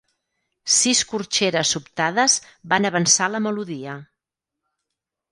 Sis 0.75 1.01
corxeres 1.09 1.73
sobtades 1.75 2.37
van 2.73 2.89
avançar 2.89 3.27
la 3.33 3.41
melodia. 3.49 3.93